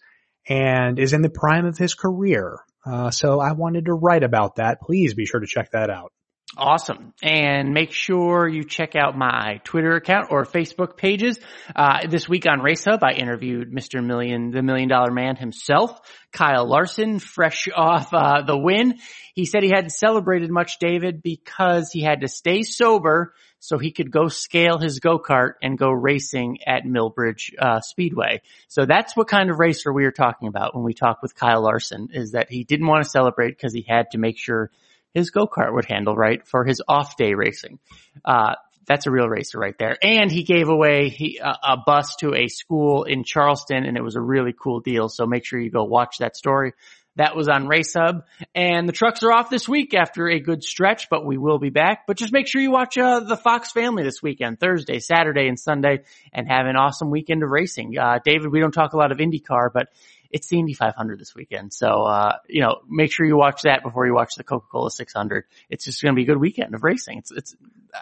[0.48, 2.58] and is in the prime of his career.
[2.84, 4.80] Uh, so I wanted to write about that.
[4.80, 6.12] Please be sure to check that out.
[6.56, 7.12] Awesome.
[7.22, 11.40] And make sure you check out my Twitter account or Facebook pages.
[11.74, 14.02] Uh, this week on Race Hub, I interviewed Mr.
[14.02, 16.00] Million, the Million Dollar Man himself,
[16.32, 18.98] Kyle Larson, fresh off uh, the win.
[19.34, 23.90] He said he hadn't celebrated much, David, because he had to stay sober so he
[23.90, 28.40] could go scale his go-kart and go racing at Millbridge uh, Speedway.
[28.68, 31.62] So that's what kind of racer we are talking about when we talk with Kyle
[31.62, 34.70] Larson, is that he didn't want to celebrate because he had to make sure
[35.16, 37.78] his go-kart would handle right for his off day racing.
[38.22, 38.56] Uh,
[38.86, 39.96] that's a real racer right there.
[40.02, 44.02] And he gave away he, uh, a bus to a school in Charleston and it
[44.02, 45.08] was a really cool deal.
[45.08, 46.74] So make sure you go watch that story.
[47.16, 50.62] That was on Race Hub and the trucks are off this week after a good
[50.62, 52.06] stretch, but we will be back.
[52.06, 55.58] But just make sure you watch uh, the Fox family this weekend, Thursday, Saturday, and
[55.58, 57.96] Sunday and have an awesome weekend of racing.
[57.98, 59.88] Uh, David, we don't talk a lot of IndyCar, but
[60.30, 61.72] it's the Indy 500 this weekend.
[61.72, 65.44] So, uh, you know, make sure you watch that before you watch the Coca-Cola 600.
[65.70, 67.18] It's just going to be a good weekend of racing.
[67.18, 67.56] It's, it's,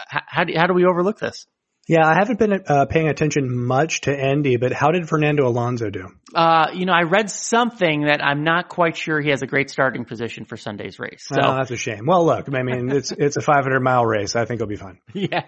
[0.08, 1.46] how do, how do we overlook this?
[1.86, 5.90] Yeah, I haven't been uh, paying attention much to Indy, but how did Fernando Alonso
[5.90, 6.08] do?
[6.34, 9.68] Uh, you know, I read something that I'm not quite sure he has a great
[9.68, 11.26] starting position for Sunday's race.
[11.26, 12.06] So oh, that's a shame.
[12.06, 14.34] Well, look, I mean, it's it's a 500 mile race.
[14.34, 14.98] I think it'll be fun.
[15.12, 15.42] Yeah.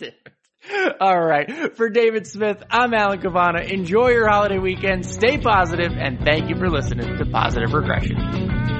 [1.00, 1.76] All right.
[1.76, 3.62] For David Smith, I'm Alan Cavanna.
[3.62, 5.06] Enjoy your holiday weekend.
[5.06, 8.79] Stay positive, and thank you for listening to Positive Regression.